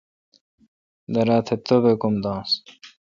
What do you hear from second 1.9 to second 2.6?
ام داںنس